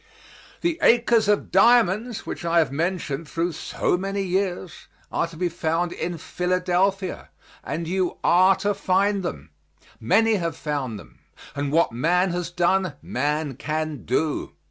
The 0.61 0.79
"Acres 0.81 1.27
of 1.27 1.51
Diamonds" 1.51 2.25
which 2.25 2.43
I 2.43 2.57
have 2.57 2.71
mentioned 2.71 3.29
through 3.29 3.51
so 3.51 3.97
many 3.97 4.23
years 4.23 4.87
are 5.11 5.27
to 5.27 5.37
be 5.37 5.47
found 5.47 5.91
in 5.91 6.17
Philadelphia, 6.17 7.29
and 7.63 7.87
you 7.87 8.17
are 8.23 8.55
to 8.55 8.73
find 8.73 9.21
them. 9.21 9.51
Many 9.99 10.37
have 10.37 10.57
found 10.57 10.97
them. 10.97 11.19
And 11.55 11.71
what 11.71 11.91
man 11.91 12.31
has 12.31 12.49
done, 12.49 12.95
man 13.03 13.57
can 13.57 14.03
do. 14.05 14.53